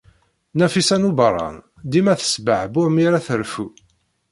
[0.57, 1.57] Nafisa n Ubeṛṛan
[1.91, 3.65] dima tesbeɛbuɛ mi ara terfu.